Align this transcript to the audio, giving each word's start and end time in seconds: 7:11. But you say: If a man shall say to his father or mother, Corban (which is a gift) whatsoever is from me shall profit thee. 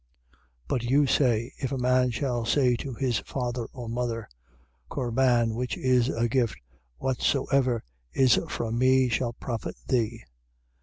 7:11. 0.31 0.37
But 0.67 0.83
you 0.85 1.05
say: 1.05 1.53
If 1.59 1.71
a 1.71 1.77
man 1.77 2.09
shall 2.09 2.43
say 2.43 2.75
to 2.75 2.95
his 2.95 3.19
father 3.19 3.65
or 3.71 3.87
mother, 3.87 4.27
Corban 4.89 5.53
(which 5.53 5.77
is 5.77 6.09
a 6.09 6.27
gift) 6.27 6.57
whatsoever 6.97 7.83
is 8.11 8.39
from 8.49 8.79
me 8.79 9.09
shall 9.09 9.33
profit 9.33 9.75
thee. 9.87 10.23